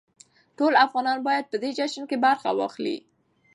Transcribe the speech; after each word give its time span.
ټول 0.57 0.73
افغانان 0.85 1.17
بايد 1.27 1.45
په 1.51 1.57
دې 1.63 1.69
جشن 1.77 2.03
کې 2.09 2.17
برخه 2.25 2.49
واخلي. 2.59 2.97